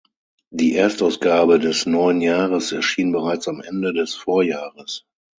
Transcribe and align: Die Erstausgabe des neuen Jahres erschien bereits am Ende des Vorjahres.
Die 0.49 0.75
Erstausgabe 0.75 1.59
des 1.59 1.85
neuen 1.85 2.21
Jahres 2.21 2.71
erschien 2.71 3.11
bereits 3.11 3.47
am 3.47 3.61
Ende 3.61 3.93
des 3.93 4.15
Vorjahres. 4.15 5.05